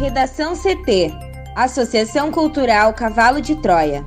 Redação 0.00 0.54
CT 0.56 1.12
Associação 1.54 2.32
Cultural 2.32 2.94
Cavalo 2.94 3.38
de 3.38 3.54
Troia. 3.56 4.02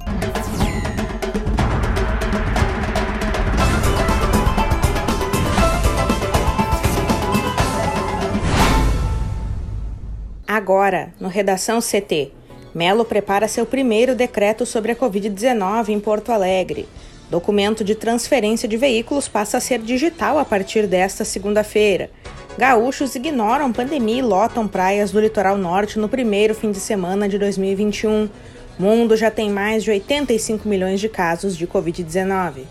Agora, 10.48 11.14
no 11.20 11.28
Redação 11.28 11.80
CT, 11.80 12.32
Melo 12.74 13.06
prepara 13.06 13.48
seu 13.48 13.64
primeiro 13.64 14.16
decreto 14.16 14.66
sobre 14.66 14.94
a 14.94 14.96
Covid-19 14.96 15.90
em 15.90 16.00
Porto 16.00 16.32
Alegre. 16.32 16.90
Documento 17.30 17.84
de 17.84 17.94
transferência 17.94 18.68
de 18.68 18.78
veículos 18.78 19.28
passa 19.28 19.58
a 19.58 19.62
ser 19.62 19.78
digital 19.78 20.40
a 20.40 20.46
partir 20.46 20.88
desta 20.88 21.24
segunda-feira. 21.24 22.10
Gaúchos 22.58 23.16
ignoram 23.16 23.74
pandemia 23.74 24.20
e 24.20 24.22
lotam 24.22 24.68
praias 24.68 25.12
do 25.12 25.20
litoral 25.20 25.58
norte 25.58 25.98
no 25.98 26.08
primeiro 26.08 26.54
fim 26.54 26.72
de 26.72 26.80
semana 26.80 27.28
de 27.28 27.40
2021. 27.40 28.30
O 28.78 28.82
mundo 28.82 29.18
já 29.18 29.32
tem 29.32 29.50
mais 29.50 29.84
de 29.84 29.90
85 29.90 30.70
milhões 30.70 31.00
de 31.00 31.10
casos 31.10 31.58
de 31.58 31.66
Covid-19. 31.66 32.66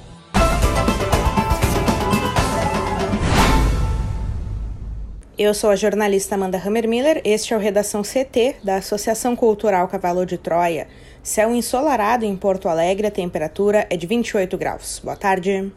Eu 5.37 5.52
sou 5.52 5.70
a 5.70 5.76
jornalista 5.76 6.37
Amanda 6.37 6.62
Hammermiller, 6.64 7.20
este 7.24 7.52
é 7.52 7.56
o 7.56 7.60
Redação 7.60 8.02
CT 8.02 8.56
da 8.62 8.76
Associação 8.76 9.34
Cultural 9.34 9.88
Cavalo 9.88 10.24
de 10.24 10.38
Troia. 10.38 10.87
Céu 11.24 11.52
ensolarado 11.52 12.24
em 12.24 12.37
Porto 12.37 12.68
Alegre, 12.68 13.09
a 13.09 13.10
temperatura 13.10 13.84
é 13.90 13.96
de 13.96 14.06
28 14.06 14.56
graus. 14.56 15.01
Boa 15.02 15.16
tarde. 15.16 15.73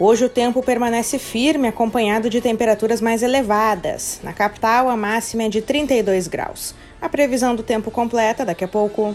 Hoje 0.00 0.24
o 0.24 0.28
tempo 0.28 0.62
permanece 0.62 1.18
firme, 1.18 1.66
acompanhado 1.66 2.30
de 2.30 2.40
temperaturas 2.40 3.00
mais 3.00 3.20
elevadas. 3.20 4.20
Na 4.22 4.32
capital, 4.32 4.88
a 4.88 4.96
máxima 4.96 5.42
é 5.42 5.48
de 5.48 5.60
32 5.60 6.28
graus. 6.28 6.72
A 7.02 7.08
previsão 7.08 7.56
do 7.56 7.64
tempo 7.64 7.90
completa 7.90 8.44
daqui 8.44 8.62
a 8.62 8.68
pouco. 8.68 9.12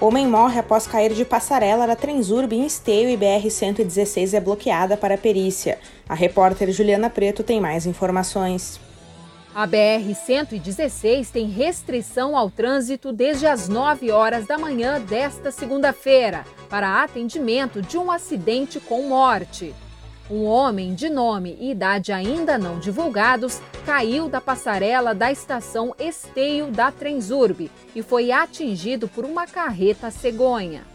Homem 0.00 0.26
morre 0.26 0.60
após 0.60 0.86
cair 0.86 1.12
de 1.12 1.26
passarela 1.26 1.86
da 1.86 1.94
Transurb 1.94 2.54
em 2.54 2.64
Esteio 2.64 3.10
e 3.10 3.18
BR-116 3.18 4.32
é 4.32 4.40
bloqueada 4.40 4.96
para 4.96 5.18
perícia. 5.18 5.78
A 6.08 6.14
repórter 6.14 6.72
Juliana 6.72 7.10
Preto 7.10 7.42
tem 7.42 7.60
mais 7.60 7.84
informações. 7.84 8.80
A 9.54 9.68
BR-116 9.68 11.30
tem 11.30 11.46
restrição 11.46 12.34
ao 12.34 12.50
trânsito 12.50 13.12
desde 13.12 13.46
as 13.46 13.68
9 13.68 14.10
horas 14.10 14.46
da 14.46 14.56
manhã 14.56 14.98
desta 14.98 15.50
segunda-feira 15.50 16.46
para 16.70 17.02
atendimento 17.02 17.82
de 17.82 17.98
um 17.98 18.10
acidente 18.10 18.80
com 18.80 19.02
morte. 19.02 19.74
Um 20.30 20.46
homem 20.46 20.94
de 20.94 21.10
nome 21.10 21.58
e 21.60 21.70
idade 21.70 22.12
ainda 22.12 22.56
não 22.56 22.78
divulgados 22.78 23.60
caiu 23.84 24.26
da 24.26 24.40
passarela 24.40 25.14
da 25.14 25.30
estação 25.30 25.94
Esteio 25.98 26.68
da 26.68 26.90
Transurb 26.90 27.70
e 27.94 28.02
foi 28.02 28.32
atingido 28.32 29.06
por 29.06 29.26
uma 29.26 29.46
carreta 29.46 30.10
cegonha. 30.10 30.91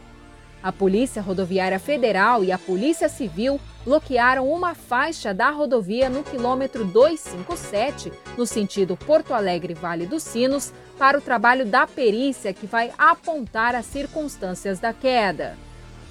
A 0.67 0.71
Polícia 0.73 1.21
Rodoviária 1.21 1.79
Federal 1.79 2.43
e 2.43 2.51
a 2.51 2.57
Polícia 2.57 3.07
Civil 3.07 3.57
bloquearam 3.85 4.51
uma 4.51 4.75
faixa 4.75 5.33
da 5.33 5.49
rodovia 5.49 6.09
no 6.09 6.23
quilômetro 6.23 6.83
257, 6.83 8.11
no 8.37 8.45
sentido 8.45 8.97
Porto 8.97 9.33
Alegre-Vale 9.33 10.05
dos 10.05 10.23
Sinos, 10.23 10.73
para 10.99 11.17
o 11.17 11.21
trabalho 11.21 11.65
da 11.65 11.87
perícia 11.87 12.51
que 12.51 12.67
vai 12.67 12.91
apontar 12.97 13.75
as 13.75 13.85
circunstâncias 13.85 14.77
da 14.77 14.91
queda. 14.91 15.55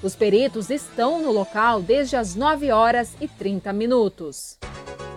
Os 0.02 0.16
peritos 0.16 0.70
estão 0.70 1.20
no 1.20 1.32
local 1.32 1.82
desde 1.82 2.16
as 2.16 2.34
9 2.34 2.72
horas 2.72 3.14
e 3.20 3.28
30 3.28 3.74
minutos. 3.74 4.56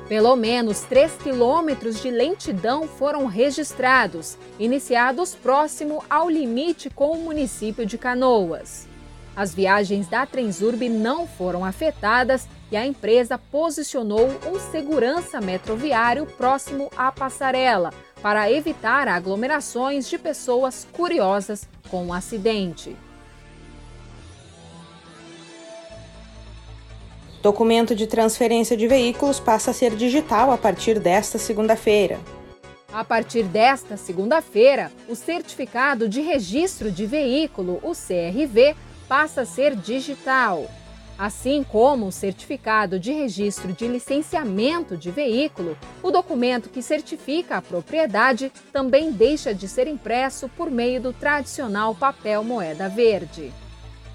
Pelo 0.09 0.35
menos 0.35 0.81
3 0.81 1.13
quilômetros 1.13 2.01
de 2.01 2.11
lentidão 2.11 2.89
foram 2.89 3.25
registrados, 3.25 4.37
iniciados 4.59 5.33
próximo 5.33 6.03
ao 6.09 6.29
limite 6.29 6.89
com 6.89 7.11
o 7.11 7.23
município 7.23 7.85
de 7.85 7.97
Canoas. 7.97 8.88
As 9.39 9.55
viagens 9.55 10.05
da 10.05 10.25
Transurb 10.25 10.89
não 10.89 11.25
foram 11.25 11.63
afetadas 11.63 12.45
e 12.69 12.75
a 12.75 12.85
empresa 12.85 13.37
posicionou 13.37 14.27
um 14.45 14.59
segurança 14.59 15.39
metroviário 15.39 16.25
próximo 16.25 16.91
à 16.97 17.09
passarela 17.09 17.93
para 18.21 18.51
evitar 18.51 19.07
aglomerações 19.07 20.09
de 20.09 20.17
pessoas 20.17 20.85
curiosas 20.91 21.69
com 21.89 22.07
o 22.07 22.13
acidente. 22.13 22.97
Documento 27.41 27.95
de 27.95 28.07
transferência 28.07 28.75
de 28.75 28.89
veículos 28.89 29.39
passa 29.39 29.71
a 29.71 29.73
ser 29.73 29.95
digital 29.95 30.51
a 30.51 30.57
partir 30.57 30.99
desta 30.99 31.37
segunda-feira. 31.37 32.19
A 32.91 33.05
partir 33.05 33.43
desta 33.43 33.95
segunda-feira, 33.95 34.91
o 35.07 35.15
Certificado 35.15 36.09
de 36.09 36.19
Registro 36.19 36.91
de 36.91 37.05
Veículo, 37.05 37.79
o 37.83 37.91
CRV, 37.91 38.75
passa 39.09 39.41
a 39.41 39.45
ser 39.45 39.75
digital. 39.75 40.69
Assim 41.17 41.65
como 41.69 42.07
o 42.07 42.11
certificado 42.11 42.97
de 42.97 43.11
registro 43.11 43.73
de 43.73 43.87
licenciamento 43.87 44.95
de 44.95 45.11
veículo, 45.11 45.77
o 46.01 46.11
documento 46.11 46.69
que 46.69 46.81
certifica 46.81 47.57
a 47.57 47.61
propriedade 47.61 48.49
também 48.71 49.11
deixa 49.11 49.53
de 49.53 49.67
ser 49.67 49.87
impresso 49.87 50.47
por 50.47 50.71
meio 50.71 51.01
do 51.01 51.11
tradicional 51.11 51.93
papel 51.93 52.41
moeda 52.41 52.87
verde. 52.87 53.51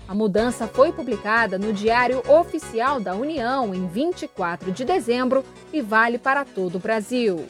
A 0.07 0.15
mudança 0.15 0.67
foi 0.67 0.93
publicada 0.93 1.59
no 1.59 1.73
Diário 1.73 2.23
Oficial 2.31 3.01
da 3.01 3.15
União 3.15 3.75
em 3.75 3.87
24 3.87 4.71
de 4.71 4.85
dezembro 4.85 5.45
e 5.73 5.83
vale 5.83 6.19
para 6.19 6.45
todo 6.45 6.77
o 6.77 6.81
Brasil. 6.81 7.45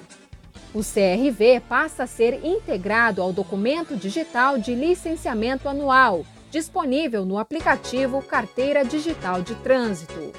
O 0.72 0.81
CRV 0.81 1.61
passa 1.69 2.05
a 2.05 2.06
ser 2.06 2.44
integrado 2.44 3.22
ao 3.22 3.32
documento 3.32 3.97
digital 3.97 4.59
de 4.59 4.75
licenciamento 4.75 5.69
anual, 5.69 6.25
disponível 6.55 7.25
no 7.25 7.37
aplicativo 7.37 8.23
Carteira 8.23 8.85
Digital 8.85 9.43
de 9.43 9.57
Trânsito. 9.57 10.33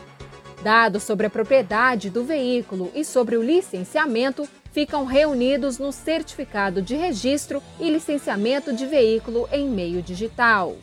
Dados 0.63 1.03
sobre 1.03 1.27
a 1.27 1.29
propriedade 1.29 2.09
do 2.09 2.23
veículo 2.23 2.89
e 2.95 3.03
sobre 3.03 3.35
o 3.35 3.43
licenciamento 3.43 4.47
ficam 4.71 5.03
reunidos 5.03 5.77
no 5.77 5.91
Certificado 5.91 6.81
de 6.81 6.95
Registro 6.95 7.61
e 7.81 7.89
Licenciamento 7.89 8.71
de 8.71 8.85
Veículo 8.85 9.45
em 9.51 9.67
meio 9.67 10.01
digital. 10.01 10.77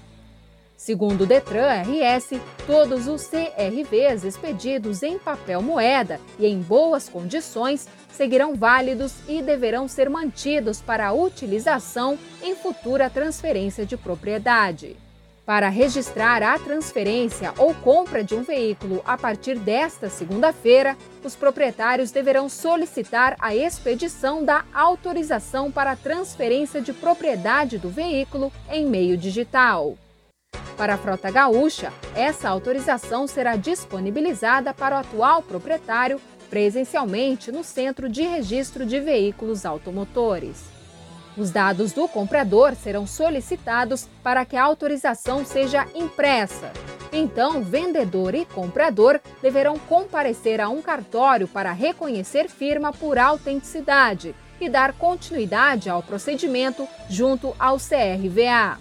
Segundo 0.76 1.22
o 1.22 1.26
Detran 1.26 1.80
RS, 1.80 2.38
todos 2.66 3.08
os 3.08 3.26
CRVs 3.26 4.24
expedidos 4.24 5.02
em 5.02 5.18
papel 5.18 5.62
moeda 5.62 6.20
e 6.38 6.46
em 6.46 6.60
boas 6.60 7.08
condições 7.08 7.88
seguirão 8.10 8.54
válidos 8.54 9.14
e 9.26 9.40
deverão 9.40 9.88
ser 9.88 10.10
mantidos 10.10 10.82
para 10.82 11.10
utilização 11.14 12.18
em 12.42 12.54
futura 12.54 13.08
transferência 13.08 13.86
de 13.86 13.96
propriedade. 13.96 14.94
Para 15.44 15.68
registrar 15.68 16.40
a 16.40 16.56
transferência 16.56 17.52
ou 17.58 17.74
compra 17.74 18.22
de 18.22 18.32
um 18.32 18.42
veículo 18.42 19.02
a 19.04 19.18
partir 19.18 19.58
desta 19.58 20.08
segunda-feira, 20.08 20.96
os 21.24 21.34
proprietários 21.34 22.12
deverão 22.12 22.48
solicitar 22.48 23.34
a 23.40 23.54
expedição 23.54 24.44
da 24.44 24.64
autorização 24.72 25.70
para 25.70 25.96
transferência 25.96 26.80
de 26.80 26.92
propriedade 26.92 27.76
do 27.76 27.90
veículo 27.90 28.52
em 28.70 28.86
meio 28.86 29.16
digital. 29.16 29.98
Para 30.76 30.94
a 30.94 30.98
frota 30.98 31.28
gaúcha, 31.28 31.92
essa 32.14 32.48
autorização 32.48 33.26
será 33.26 33.56
disponibilizada 33.56 34.72
para 34.72 34.94
o 34.94 34.98
atual 34.98 35.42
proprietário 35.42 36.20
presencialmente 36.48 37.50
no 37.50 37.64
Centro 37.64 38.08
de 38.08 38.22
Registro 38.22 38.86
de 38.86 39.00
Veículos 39.00 39.66
Automotores. 39.66 40.81
Os 41.36 41.50
dados 41.50 41.92
do 41.92 42.06
comprador 42.06 42.74
serão 42.74 43.06
solicitados 43.06 44.06
para 44.22 44.44
que 44.44 44.56
a 44.56 44.64
autorização 44.64 45.44
seja 45.44 45.86
impressa. 45.94 46.72
Então, 47.10 47.62
vendedor 47.62 48.34
e 48.34 48.44
comprador 48.44 49.20
deverão 49.40 49.78
comparecer 49.78 50.60
a 50.60 50.68
um 50.68 50.82
cartório 50.82 51.48
para 51.48 51.72
reconhecer 51.72 52.48
firma 52.48 52.92
por 52.92 53.18
autenticidade 53.18 54.34
e 54.60 54.68
dar 54.68 54.92
continuidade 54.92 55.90
ao 55.90 56.02
procedimento 56.02 56.86
junto 57.08 57.54
ao 57.58 57.76
CRVA. 57.76 58.78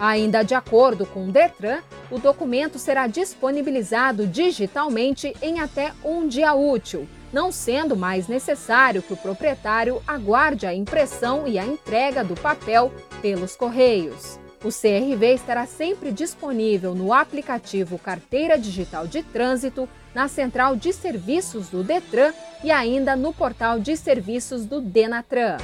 Ainda 0.00 0.42
de 0.42 0.54
acordo 0.54 1.06
com 1.06 1.28
o 1.28 1.32
Detran, 1.32 1.80
o 2.10 2.18
documento 2.18 2.78
será 2.78 3.06
disponibilizado 3.06 4.26
digitalmente 4.26 5.34
em 5.40 5.60
até 5.60 5.92
um 6.04 6.26
dia 6.26 6.54
útil, 6.54 7.08
não 7.32 7.52
sendo 7.52 7.96
mais 7.96 8.28
necessário 8.28 9.02
que 9.02 9.12
o 9.12 9.16
proprietário 9.16 10.02
aguarde 10.06 10.66
a 10.66 10.74
impressão 10.74 11.46
e 11.46 11.58
a 11.58 11.64
entrega 11.64 12.24
do 12.24 12.34
papel 12.34 12.92
pelos 13.22 13.56
correios. 13.56 14.38
O 14.62 14.68
CRV 14.68 15.34
estará 15.34 15.64
sempre 15.64 16.12
disponível 16.12 16.94
no 16.94 17.14
aplicativo 17.14 17.98
Carteira 17.98 18.58
Digital 18.58 19.06
de 19.06 19.22
Trânsito, 19.22 19.88
na 20.14 20.28
central 20.28 20.76
de 20.76 20.92
serviços 20.92 21.68
do 21.68 21.82
Detran 21.82 22.32
e 22.62 22.70
ainda 22.70 23.16
no 23.16 23.32
portal 23.32 23.78
de 23.78 23.96
serviços 23.96 24.66
do 24.66 24.80
Denatran. 24.80 25.56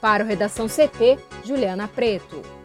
Para 0.00 0.24
o 0.24 0.26
Redação 0.26 0.66
CT, 0.68 1.18
Juliana 1.44 1.88
Preto. 1.88 2.57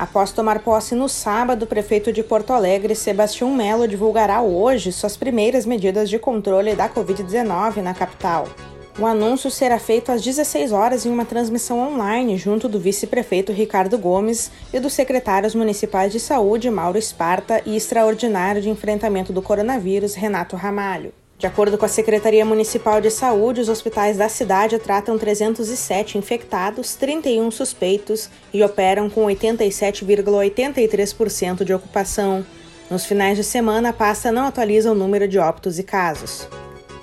Após 0.00 0.32
tomar 0.32 0.60
posse 0.60 0.94
no 0.94 1.10
sábado, 1.10 1.64
o 1.64 1.66
prefeito 1.66 2.10
de 2.10 2.22
Porto 2.22 2.54
Alegre, 2.54 2.94
Sebastião 2.94 3.54
Melo, 3.54 3.86
divulgará 3.86 4.40
hoje 4.40 4.92
suas 4.92 5.14
primeiras 5.14 5.66
medidas 5.66 6.08
de 6.08 6.18
controle 6.18 6.74
da 6.74 6.88
Covid-19 6.88 7.82
na 7.82 7.92
capital. 7.92 8.48
O 8.98 9.04
anúncio 9.04 9.50
será 9.50 9.78
feito 9.78 10.10
às 10.10 10.22
16 10.22 10.72
horas 10.72 11.04
em 11.04 11.10
uma 11.10 11.26
transmissão 11.26 11.78
online 11.78 12.38
junto 12.38 12.66
do 12.66 12.80
vice-prefeito 12.80 13.52
Ricardo 13.52 13.98
Gomes 13.98 14.50
e 14.72 14.80
dos 14.80 14.94
secretários 14.94 15.54
municipais 15.54 16.10
de 16.10 16.18
saúde 16.18 16.70
Mauro 16.70 16.96
Esparta 16.96 17.60
e 17.66 17.76
extraordinário 17.76 18.62
de 18.62 18.70
enfrentamento 18.70 19.34
do 19.34 19.42
coronavírus 19.42 20.14
Renato 20.14 20.56
Ramalho. 20.56 21.12
De 21.40 21.46
acordo 21.46 21.76
com 21.78 21.86
a 21.86 21.88
Secretaria 21.88 22.44
Municipal 22.44 23.00
de 23.00 23.10
Saúde, 23.10 23.62
os 23.62 23.70
hospitais 23.70 24.18
da 24.18 24.28
cidade 24.28 24.78
tratam 24.78 25.16
307 25.16 26.18
infectados, 26.18 26.94
31 26.96 27.50
suspeitos 27.50 28.28
e 28.52 28.62
operam 28.62 29.08
com 29.08 29.24
87,83% 29.24 31.64
de 31.64 31.72
ocupação. 31.72 32.44
Nos 32.90 33.06
finais 33.06 33.38
de 33.38 33.44
semana, 33.44 33.88
a 33.88 33.92
pasta 33.94 34.30
não 34.30 34.44
atualiza 34.44 34.92
o 34.92 34.94
número 34.94 35.26
de 35.26 35.38
óbitos 35.38 35.78
e 35.78 35.82
casos. 35.82 36.46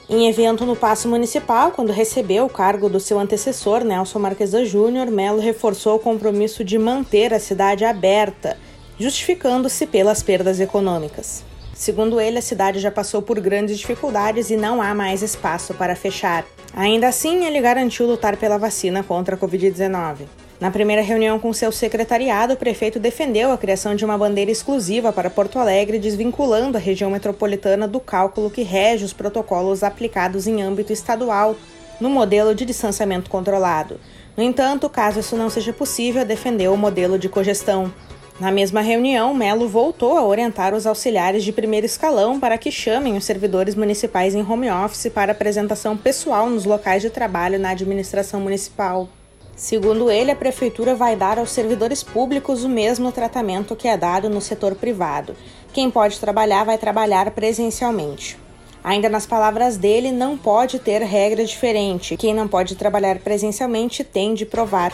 Em 0.08 0.30
evento 0.30 0.68
no 0.68 0.76
Paço 0.76 1.08
Municipal, 1.08 1.72
quando 1.72 1.92
recebeu 1.92 2.46
o 2.46 2.50
cargo 2.50 2.88
do 2.88 3.00
seu 3.00 3.18
antecessor, 3.18 3.84
Nelson 3.84 4.20
Marquesa 4.20 4.64
Júnior, 4.64 5.08
Melo 5.08 5.40
reforçou 5.40 5.96
o 5.96 6.00
compromisso 6.00 6.64
de 6.64 6.78
manter 6.78 7.34
a 7.34 7.40
cidade 7.40 7.84
aberta, 7.84 8.56
justificando-se 9.00 9.88
pelas 9.88 10.22
perdas 10.22 10.60
econômicas. 10.60 11.47
Segundo 11.78 12.20
ele, 12.20 12.40
a 12.40 12.42
cidade 12.42 12.80
já 12.80 12.90
passou 12.90 13.22
por 13.22 13.40
grandes 13.40 13.78
dificuldades 13.78 14.50
e 14.50 14.58
não 14.58 14.82
há 14.82 14.96
mais 14.96 15.22
espaço 15.22 15.76
para 15.76 15.96
fechar. 15.96 16.44
Ainda 16.76 17.08
assim, 17.08 17.46
ele 17.46 17.62
garantiu 17.62 18.08
lutar 18.08 18.36
pela 18.36 18.58
vacina 18.58 19.04
contra 19.04 19.36
a 19.36 19.38
Covid-19. 19.38 20.22
Na 20.60 20.72
primeira 20.72 21.04
reunião 21.04 21.38
com 21.38 21.54
seu 21.54 21.72
secretariado, 21.72 22.56
o 22.56 22.58
prefeito 22.58 23.00
defendeu 23.00 23.52
a 23.52 23.58
criação 23.60 23.96
de 23.96 24.04
uma 24.04 24.18
bandeira 24.18 24.50
exclusiva 24.50 25.14
para 25.14 25.30
Porto 25.30 25.60
Alegre, 25.60 26.00
desvinculando 26.00 26.78
a 26.78 26.82
região 26.82 27.12
metropolitana 27.12 27.88
do 27.88 28.00
cálculo 28.00 28.50
que 28.50 28.64
rege 28.64 29.06
os 29.06 29.14
protocolos 29.14 29.84
aplicados 29.84 30.48
em 30.48 30.64
âmbito 30.64 30.92
estadual 30.92 31.56
no 32.02 32.10
modelo 32.10 32.56
de 32.56 32.66
distanciamento 32.66 33.30
controlado. 33.30 34.00
No 34.36 34.42
entanto, 34.42 34.90
caso 34.90 35.20
isso 35.20 35.38
não 35.38 35.48
seja 35.48 35.72
possível, 35.72 36.26
defendeu 36.26 36.74
o 36.74 36.78
modelo 36.78 37.20
de 37.20 37.30
cogestão. 37.30 37.94
Na 38.40 38.52
mesma 38.52 38.82
reunião, 38.82 39.34
Melo 39.34 39.68
voltou 39.68 40.16
a 40.16 40.24
orientar 40.24 40.76
os 40.76 40.86
auxiliares 40.86 41.44
de 41.44 41.52
primeiro 41.52 41.88
escalão 41.88 42.40
para 42.40 42.56
que 42.56 42.72
chamem 42.72 43.18
os 43.18 43.26
servidores 43.26 43.74
municipais 43.74 44.36
em 44.36 44.44
home 44.44 44.70
office 44.70 45.12
para 45.12 45.32
apresentação 45.32 45.98
pessoal 45.98 46.48
nos 46.48 46.64
locais 46.64 47.02
de 47.02 47.10
trabalho 47.10 47.58
na 47.58 47.72
administração 47.72 48.40
municipal. 48.40 49.10
Segundo 49.56 50.12
ele, 50.12 50.30
a 50.30 50.36
prefeitura 50.36 50.94
vai 50.94 51.16
dar 51.16 51.40
aos 51.40 51.50
servidores 51.50 52.04
públicos 52.04 52.64
o 52.64 52.70
mesmo 52.70 53.12
tratamento 53.12 53.76
que 53.76 53.88
é 53.88 53.98
dado 53.98 54.30
no 54.30 54.40
setor 54.40 54.76
privado. 54.76 55.36
Quem 55.74 55.90
pode 55.90 56.20
trabalhar 56.20 56.64
vai 56.64 56.78
trabalhar 56.78 57.32
presencialmente. 57.32 58.38
Ainda 58.84 59.10
nas 59.10 59.26
palavras 59.26 59.78
dele, 59.78 60.12
não 60.12 60.38
pode 60.38 60.78
ter 60.78 61.02
regra 61.02 61.44
diferente. 61.44 62.16
Quem 62.16 62.36
não 62.36 62.48
pode 62.48 62.76
trabalhar 62.76 63.18
presencialmente 63.18 64.04
tem 64.04 64.36
de 64.36 64.46
provar 64.46 64.94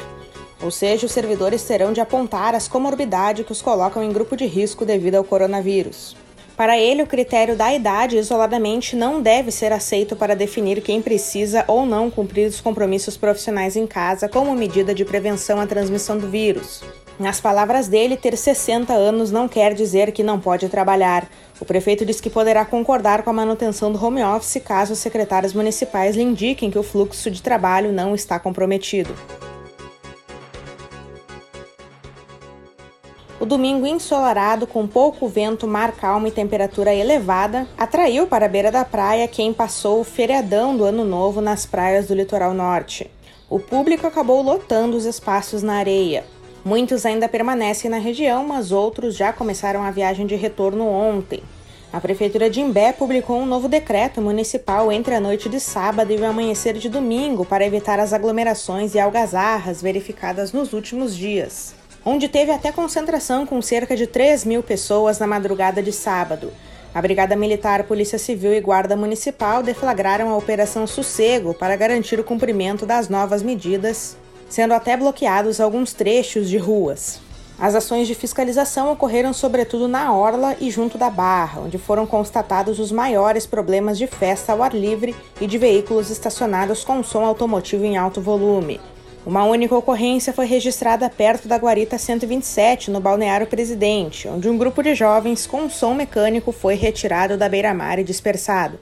ou 0.63 0.71
seja, 0.71 1.05
os 1.05 1.11
servidores 1.11 1.63
terão 1.63 1.91
de 1.91 1.99
apontar 1.99 2.55
as 2.55 2.67
comorbidades 2.67 3.45
que 3.45 3.51
os 3.51 3.61
colocam 3.61 4.01
em 4.01 4.11
grupo 4.11 4.37
de 4.37 4.45
risco 4.45 4.85
devido 4.85 5.15
ao 5.15 5.23
coronavírus. 5.23 6.15
Para 6.55 6.77
ele, 6.77 7.03
o 7.03 7.07
critério 7.07 7.55
da 7.55 7.73
idade 7.73 8.17
isoladamente 8.17 8.95
não 8.95 9.21
deve 9.21 9.51
ser 9.51 9.73
aceito 9.73 10.15
para 10.15 10.35
definir 10.35 10.81
quem 10.81 11.01
precisa 11.01 11.65
ou 11.67 11.85
não 11.85 12.09
cumprir 12.11 12.47
os 12.47 12.61
compromissos 12.61 13.17
profissionais 13.17 13.75
em 13.75 13.87
casa 13.87 14.29
como 14.29 14.55
medida 14.55 14.93
de 14.93 15.03
prevenção 15.03 15.59
à 15.59 15.67
transmissão 15.67 16.17
do 16.17 16.29
vírus. 16.29 16.81
Nas 17.19 17.41
palavras 17.41 17.87
dele, 17.87 18.15
ter 18.15 18.37
60 18.37 18.93
anos 18.93 19.31
não 19.31 19.47
quer 19.47 19.73
dizer 19.73 20.11
que 20.11 20.23
não 20.23 20.39
pode 20.39 20.69
trabalhar. 20.69 21.27
O 21.59 21.65
prefeito 21.65 22.05
diz 22.05 22.21
que 22.21 22.29
poderá 22.29 22.63
concordar 22.65 23.23
com 23.23 23.29
a 23.29 23.33
manutenção 23.33 23.91
do 23.91 24.03
home 24.03 24.23
office 24.23 24.61
caso 24.63 24.93
os 24.93 24.99
secretários 24.99 25.53
municipais 25.53 26.15
lhe 26.15 26.23
indiquem 26.23 26.71
que 26.71 26.79
o 26.79 26.83
fluxo 26.83 27.29
de 27.29 27.41
trabalho 27.41 27.91
não 27.91 28.15
está 28.15 28.39
comprometido. 28.39 29.13
Domingo 33.53 33.85
ensolarado, 33.85 34.65
com 34.65 34.87
pouco 34.87 35.27
vento, 35.27 35.67
mar 35.67 35.91
calmo 35.91 36.25
e 36.25 36.31
temperatura 36.31 36.91
elevada, 36.91 37.67
atraiu 37.77 38.25
para 38.25 38.47
a 38.47 38.49
beira 38.49 38.71
da 38.71 38.83
praia 38.83 39.27
quem 39.27 39.53
passou 39.53 40.01
o 40.01 40.03
feriadão 40.03 40.75
do 40.75 40.83
Ano 40.83 41.05
Novo 41.05 41.39
nas 41.39 41.63
praias 41.63 42.07
do 42.07 42.15
litoral 42.15 42.51
norte. 42.51 43.11
O 43.47 43.59
público 43.59 44.07
acabou 44.07 44.41
lotando 44.41 44.97
os 44.97 45.05
espaços 45.05 45.61
na 45.61 45.75
areia. 45.75 46.23
Muitos 46.65 47.05
ainda 47.05 47.29
permanecem 47.29 47.91
na 47.91 47.99
região, 47.99 48.43
mas 48.43 48.71
outros 48.71 49.15
já 49.15 49.31
começaram 49.31 49.83
a 49.83 49.91
viagem 49.91 50.25
de 50.25 50.35
retorno 50.35 50.87
ontem. 50.87 51.43
A 51.91 52.01
Prefeitura 52.01 52.49
de 52.49 52.59
Imbé 52.59 52.91
publicou 52.91 53.37
um 53.37 53.45
novo 53.45 53.67
decreto 53.67 54.19
municipal 54.19 54.91
entre 54.91 55.13
a 55.13 55.19
noite 55.19 55.47
de 55.47 55.59
sábado 55.59 56.11
e 56.11 56.17
o 56.17 56.25
amanhecer 56.25 56.73
de 56.73 56.89
domingo 56.89 57.45
para 57.45 57.67
evitar 57.67 57.99
as 57.99 58.13
aglomerações 58.13 58.95
e 58.95 58.99
algazarras 58.99 59.79
verificadas 59.79 60.51
nos 60.51 60.73
últimos 60.73 61.15
dias 61.15 61.75
onde 62.05 62.27
teve 62.27 62.51
até 62.51 62.71
concentração 62.71 63.45
com 63.45 63.61
cerca 63.61 63.95
de 63.95 64.07
3 64.07 64.45
mil 64.45 64.61
pessoas 64.61 65.19
na 65.19 65.27
madrugada 65.27 65.81
de 65.81 65.91
sábado. 65.91 66.51
A 66.93 67.01
Brigada 67.01 67.35
Militar, 67.35 67.85
Polícia 67.85 68.19
Civil 68.19 68.53
e 68.53 68.61
Guarda 68.61 68.95
Municipal 68.95 69.63
deflagraram 69.63 70.29
a 70.29 70.37
Operação 70.37 70.85
Sossego 70.85 71.53
para 71.53 71.75
garantir 71.75 72.19
o 72.19 72.23
cumprimento 72.23 72.85
das 72.85 73.09
novas 73.09 73.41
medidas, 73.41 74.15
sendo 74.47 74.73
até 74.73 74.95
bloqueados 74.95 75.59
alguns 75.59 75.93
trechos 75.93 76.47
de 76.47 76.57
ruas. 76.57 77.19
As 77.57 77.75
ações 77.75 78.07
de 78.07 78.13
fiscalização 78.13 78.91
ocorreram 78.91 79.31
sobretudo 79.31 79.87
na 79.87 80.13
Orla 80.13 80.55
e 80.59 80.69
junto 80.69 80.97
da 80.97 81.09
Barra, 81.09 81.61
onde 81.61 81.77
foram 81.77 82.05
constatados 82.05 82.79
os 82.79 82.91
maiores 82.91 83.45
problemas 83.45 83.97
de 83.97 84.05
festa 84.05 84.53
ao 84.53 84.61
ar 84.61 84.73
livre 84.73 85.15
e 85.39 85.47
de 85.47 85.57
veículos 85.57 86.09
estacionados 86.09 86.83
com 86.83 87.03
som 87.03 87.23
automotivo 87.23 87.85
em 87.85 87.97
alto 87.97 88.19
volume. 88.19 88.79
Uma 89.25 89.45
única 89.45 89.73
ocorrência 89.73 90.33
foi 90.33 90.45
registrada 90.45 91.09
perto 91.09 91.47
da 91.47 91.55
Guarita 91.55 91.97
127, 91.97 92.91
no 92.91 92.99
Balneário 92.99 93.47
Presidente, 93.47 94.27
onde 94.27 94.49
um 94.49 94.57
grupo 94.57 94.83
de 94.83 94.93
jovens 94.93 95.47
com 95.47 95.69
som 95.69 95.93
mecânico 95.93 96.51
foi 96.51 96.75
retirado 96.75 97.37
da 97.37 97.47
beira-mar 97.47 97.99
e 97.99 98.03
dispersado. 98.03 98.77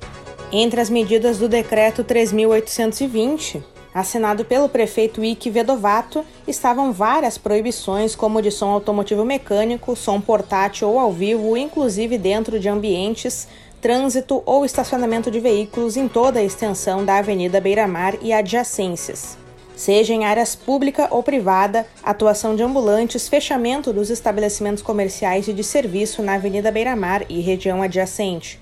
Entre 0.52 0.82
as 0.82 0.90
medidas 0.90 1.38
do 1.38 1.48
Decreto 1.48 2.04
3.820, 2.04 3.62
assinado 3.94 4.44
pelo 4.44 4.68
prefeito 4.68 5.24
Ike 5.24 5.52
Vedovato, 5.52 6.26
estavam 6.48 6.92
várias 6.92 7.38
proibições, 7.38 8.16
como 8.16 8.42
de 8.42 8.50
som 8.50 8.72
automotivo 8.72 9.24
mecânico, 9.24 9.96
som 9.96 10.20
portátil 10.20 10.89
ou 10.89 11.00
ao 11.00 11.12
vivo, 11.12 11.56
inclusive 11.56 12.18
dentro 12.18 12.60
de 12.60 12.68
ambientes, 12.68 13.48
trânsito 13.80 14.42
ou 14.44 14.65
estacionamento 14.65 15.30
de 15.30 15.39
veículos 15.39 15.96
em 15.96 16.08
toda 16.08 16.39
a 16.39 16.44
extensão 16.44 17.06
da 17.06 17.18
Avenida 17.20 17.62
Beira-Mar 17.62 18.15
e 18.24 18.34
adjacências 18.34 19.39
seja 19.75 20.13
em 20.13 20.25
áreas 20.25 20.56
pública 20.56 21.08
ou 21.12 21.24
privada, 21.24 21.86
atuação 22.04 22.56
de 22.56 22.63
ambulantes, 22.63 23.28
fechamento 23.28 23.92
dos 23.92 24.10
estabelecimentos 24.10 24.84
comerciais 24.84 25.48
e 25.48 25.54
de 25.54 25.63
serviço 25.63 26.22
na 26.22 26.36
Avenida 26.36 26.72
Beira-Mar 26.72 27.24
e 27.30 27.40
região 27.42 27.82
adjacente. 27.82 28.60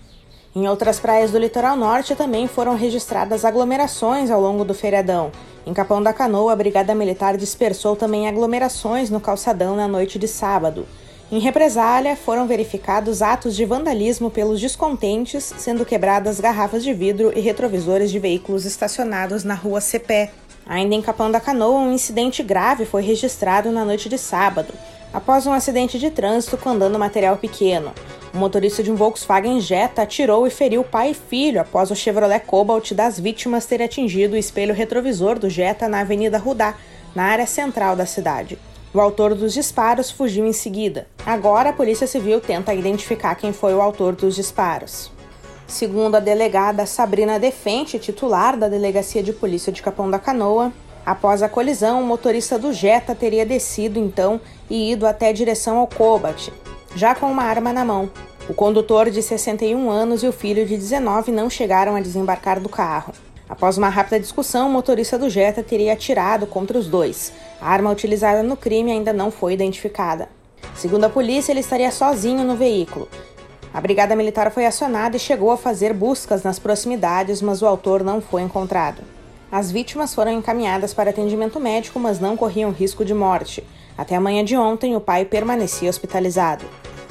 Em 0.56 0.68
outras 0.68 1.00
praias 1.00 1.32
do 1.32 1.38
litoral 1.38 1.78
norte 1.78 2.16
também 2.16 2.48
foram 2.48 2.76
registradas 2.76 3.46
aglomerações 3.46 4.32
ao 4.32 4.42
longo 4.42 4.66
do 4.66 4.74
feriadão. 4.74 5.32
Em 5.66 5.74
Capão 5.74 6.02
da 6.02 6.12
Canoa, 6.12 6.54
a 6.54 6.56
Brigada 6.56 6.96
Militar 6.96 7.38
dispersou 7.38 7.96
também 7.96 8.28
aglomerações 8.28 9.10
no 9.10 9.20
calçadão 9.20 9.76
na 9.76 9.88
noite 9.88 10.18
de 10.18 10.28
sábado. 10.28 10.88
Em 11.32 11.38
represália, 11.38 12.16
foram 12.16 12.48
verificados 12.48 13.22
atos 13.22 13.56
de 13.56 13.64
vandalismo 13.64 14.32
pelos 14.32 14.60
descontentes, 14.60 15.54
sendo 15.58 15.86
quebradas 15.86 16.40
garrafas 16.40 16.84
de 16.84 16.92
vidro 16.92 17.32
e 17.36 17.40
retrovisores 17.40 18.10
de 18.10 18.18
veículos 18.18 18.66
estacionados 18.66 19.44
na 19.44 19.54
rua 19.54 19.80
Cepé. 19.80 20.32
Ainda 20.70 20.94
em 20.94 21.02
Capão 21.02 21.32
da 21.32 21.40
Canoa, 21.40 21.80
um 21.80 21.92
incidente 21.92 22.44
grave 22.44 22.86
foi 22.86 23.02
registrado 23.02 23.72
na 23.72 23.84
noite 23.84 24.08
de 24.08 24.20
sábado, 24.20 24.72
após 25.12 25.48
um 25.48 25.52
acidente 25.52 25.98
de 25.98 26.12
trânsito 26.12 26.60
com 26.60 26.70
andando 26.70 27.00
material 27.00 27.38
pequeno. 27.38 27.92
O 28.32 28.38
motorista 28.38 28.84
de 28.84 28.92
um 28.92 28.96
Volkswagen 28.96 29.60
Jetta 29.60 30.04
atirou 30.04 30.46
e 30.46 30.52
feriu 30.52 30.84
pai 30.84 31.10
e 31.10 31.14
filho 31.16 31.60
após 31.60 31.90
o 31.90 31.96
Chevrolet 31.96 32.42
Cobalt 32.42 32.92
das 32.94 33.20
vítimas 33.20 33.66
ter 33.66 33.82
atingido 33.82 34.36
o 34.36 34.38
espelho 34.38 34.76
retrovisor 34.76 35.40
do 35.40 35.50
Jetta 35.50 35.90
na 35.90 36.02
Avenida 36.02 36.38
Rudá, 36.38 36.76
na 37.16 37.24
área 37.24 37.48
central 37.48 37.96
da 37.96 38.06
cidade. 38.06 38.60
O 38.94 39.00
autor 39.00 39.34
dos 39.34 39.56
disparos 39.56 40.12
fugiu 40.12 40.46
em 40.46 40.54
seguida. 40.54 41.08
Agora, 41.26 41.72
a 41.72 41.74
Polícia 41.74 42.06
Civil 42.06 42.40
tenta 42.40 42.76
identificar 42.76 43.34
quem 43.34 43.52
foi 43.52 43.74
o 43.74 43.82
autor 43.82 44.16
dos 44.16 44.36
disparos. 44.36 45.12
Segundo 45.70 46.16
a 46.16 46.20
delegada 46.20 46.88
Sabrina 46.88 47.40
Defente, 47.40 48.00
titular 48.00 48.58
da 48.58 48.68
Delegacia 48.68 49.22
de 49.22 49.32
Polícia 49.32 49.72
de 49.72 49.84
Capão 49.84 50.10
da 50.10 50.18
Canoa, 50.18 50.74
após 51.06 51.44
a 51.44 51.48
colisão, 51.48 52.02
o 52.02 52.06
motorista 52.06 52.58
do 52.58 52.74
Jetta 52.74 53.14
teria 53.14 53.46
descido 53.46 54.00
então 54.00 54.42
e 54.68 54.92
ido 54.92 55.06
até 55.06 55.32
direção 55.32 55.78
ao 55.78 55.86
Cobat, 55.86 56.52
já 56.96 57.14
com 57.14 57.28
uma 57.28 57.44
arma 57.44 57.72
na 57.72 57.86
mão. 57.86 58.10
O 58.50 58.54
condutor 58.54 59.12
de 59.12 59.22
61 59.22 59.92
anos 59.92 60.24
e 60.24 60.28
o 60.28 60.34
filho 60.34 60.66
de 60.66 60.76
19 60.76 61.32
não 61.32 61.52
chegaram 61.52 61.96
a 61.96 62.02
desembarcar 62.02 62.60
do 62.60 62.68
carro. 62.68 63.14
Após 63.48 63.78
uma 63.78 63.90
rápida 63.90 64.20
discussão, 64.20 64.70
o 64.70 64.72
motorista 64.72 65.20
do 65.20 65.30
Jetta 65.30 65.62
teria 65.62 65.94
atirado 65.94 66.48
contra 66.48 66.80
os 66.80 66.88
dois. 66.88 67.32
A 67.62 67.70
arma 67.70 67.92
utilizada 67.92 68.42
no 68.42 68.58
crime 68.58 68.92
ainda 68.92 69.14
não 69.14 69.30
foi 69.30 69.54
identificada. 69.54 70.30
Segundo 70.74 71.04
a 71.04 71.10
polícia, 71.10 71.52
ele 71.52 71.60
estaria 71.60 71.92
sozinho 71.92 72.44
no 72.44 72.56
veículo. 72.56 73.08
A 73.74 73.80
brigada 73.80 74.16
militar 74.16 74.52
foi 74.52 74.66
acionada 74.66 75.16
e 75.16 75.20
chegou 75.20 75.52
a 75.52 75.58
fazer 75.58 75.94
buscas 75.94 76.42
nas 76.42 76.58
proximidades, 76.58 77.42
mas 77.42 77.62
o 77.62 77.68
autor 77.68 78.04
não 78.04 78.20
foi 78.20 78.42
encontrado. 78.42 79.04
As 79.52 79.72
vítimas 79.72 80.14
foram 80.14 80.32
encaminhadas 80.32 80.94
para 80.94 81.12
atendimento 81.12 81.60
médico, 81.60 82.00
mas 82.00 82.20
não 82.20 82.36
corriam 82.36 82.72
risco 82.72 83.06
de 83.06 83.14
morte. 83.14 83.64
Até 83.98 84.16
a 84.16 84.22
manhã 84.22 84.44
de 84.44 84.56
ontem, 84.56 84.96
o 84.96 85.02
pai 85.02 85.26
permanecia 85.26 85.90
hospitalizado. 85.90 86.66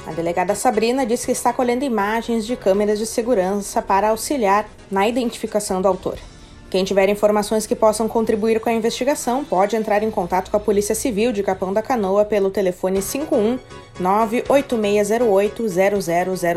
A 0.06 0.12
delegada 0.12 0.54
Sabrina 0.54 1.04
diz 1.04 1.24
que 1.24 1.32
está 1.32 1.52
colhendo 1.52 1.84
imagens 1.84 2.46
de 2.46 2.56
câmeras 2.56 2.98
de 2.98 3.06
segurança 3.06 3.82
para 3.82 4.08
auxiliar 4.08 4.68
na 4.90 5.06
identificação 5.06 5.82
do 5.82 5.88
autor. 5.88 6.18
Quem 6.70 6.84
tiver 6.84 7.08
informações 7.08 7.66
que 7.66 7.74
possam 7.74 8.06
contribuir 8.06 8.60
com 8.60 8.68
a 8.68 8.72
investigação 8.72 9.42
pode 9.42 9.74
entrar 9.74 10.02
em 10.02 10.10
contato 10.10 10.50
com 10.50 10.56
a 10.58 10.60
Polícia 10.60 10.94
Civil 10.94 11.32
de 11.32 11.42
Capão 11.42 11.72
da 11.72 11.80
Canoa 11.80 12.26
pelo 12.26 12.50
telefone 12.50 13.00
51 13.00 13.58
98608 13.98 15.64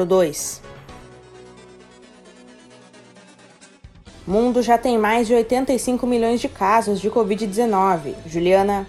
0002. 0.05 0.61
Mundo 4.27 4.61
já 4.61 4.77
tem 4.77 4.97
mais 4.97 5.27
de 5.27 5.33
85 5.33 6.05
milhões 6.05 6.41
de 6.41 6.49
casos 6.49 6.99
de 6.99 7.09
Covid-19. 7.09 8.13
Juliana 8.27 8.85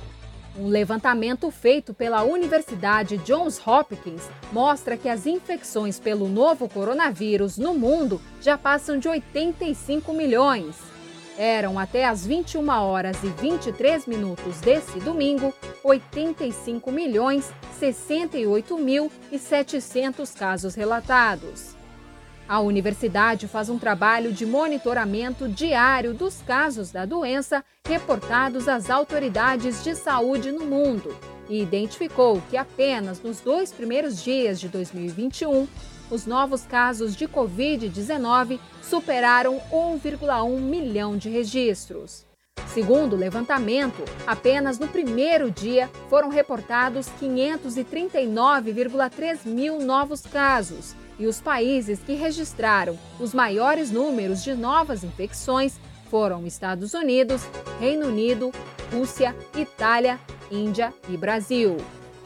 um 0.58 0.68
levantamento 0.68 1.50
feito 1.50 1.94
pela 1.94 2.24
Universidade 2.24 3.16
Johns 3.18 3.58
Hopkins 3.66 4.28
mostra 4.52 4.98
que 4.98 5.08
as 5.08 5.24
infecções 5.24 5.98
pelo 5.98 6.28
novo 6.28 6.68
coronavírus 6.68 7.56
no 7.56 7.72
mundo 7.72 8.20
já 8.38 8.58
passam 8.58 8.98
de 8.98 9.08
85 9.08 10.12
milhões. 10.12 10.91
Eram 11.38 11.78
até 11.78 12.04
as 12.04 12.26
21 12.26 12.68
horas 12.68 13.16
e 13.22 13.28
23 13.28 14.06
minutos 14.06 14.60
desse 14.60 15.00
domingo 15.00 15.52
85 15.82 16.92
milhões 16.92 17.50
68 17.78 18.78
mil 18.78 19.10
e 19.30 19.38
700 19.38 20.30
casos 20.32 20.74
relatados. 20.74 21.74
A 22.48 22.60
universidade 22.60 23.48
faz 23.48 23.70
um 23.70 23.78
trabalho 23.78 24.32
de 24.32 24.44
monitoramento 24.44 25.48
diário 25.48 26.12
dos 26.12 26.42
casos 26.42 26.90
da 26.90 27.06
doença 27.06 27.64
reportados 27.88 28.68
às 28.68 28.90
autoridades 28.90 29.82
de 29.82 29.94
saúde 29.96 30.52
no 30.52 30.66
mundo 30.66 31.31
e 31.49 31.62
identificou 31.62 32.42
que 32.50 32.56
apenas 32.56 33.22
nos 33.22 33.40
dois 33.40 33.72
primeiros 33.72 34.22
dias 34.22 34.61
de 34.61 34.68
2021, 34.68 35.66
os 36.11 36.26
novos 36.26 36.62
casos 36.62 37.16
de 37.16 37.26
Covid-19 37.26 38.61
superaram 38.82 39.61
1,1 39.72 40.58
milhão 40.58 41.16
de 41.16 41.28
registros. 41.28 42.26
Segundo 42.68 43.14
o 43.14 43.18
levantamento, 43.18 44.04
apenas 44.26 44.78
no 44.78 44.87
primeiro 44.88 45.50
dia 45.50 45.88
foram 46.08 46.28
reportados 46.28 47.06
539,3 47.20 49.46
mil 49.46 49.80
novos 49.80 50.22
casos 50.22 50.94
e 51.18 51.26
os 51.26 51.40
países 51.40 51.99
que 52.00 52.12
registraram 52.14 52.99
os 53.20 53.34
maiores 53.34 53.90
números 53.90 54.42
de 54.42 54.54
novas 54.54 55.04
infecções 55.04 55.78
foram 56.11 56.46
Estados 56.46 56.94
Unidos, 56.94 57.42
Reino 57.80 58.08
Unido, 58.08 58.50
Rússia, 58.92 59.34
Itália, 59.56 60.20
Índia 60.52 60.94
e 61.09 61.16
Brasil. 61.16 61.78